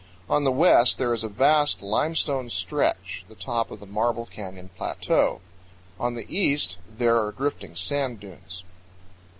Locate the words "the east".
6.15-6.77